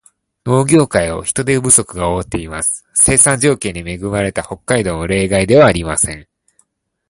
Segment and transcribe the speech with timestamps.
[0.47, 2.87] 農業界を人手不足が覆っています。
[2.95, 6.27] 生産条件に恵まれた北海道も例外ではありません。